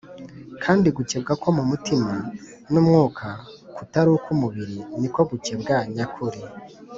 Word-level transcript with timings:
kandi 0.63 0.87
gukebwa 0.97 1.33
ko 1.41 1.47
mu 1.57 1.63
mutima 1.69 2.13
n’umwuka 2.71 3.27
kutari 3.75 4.09
uk’umubiri 4.17 4.77
ni 4.99 5.07
ko 5.13 5.19
gukebwa 5.29 5.75
nyakuri. 5.95 6.41